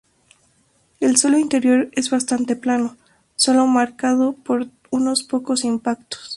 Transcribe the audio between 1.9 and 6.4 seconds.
es bastante plano, solo marcado por unos pocos impactos.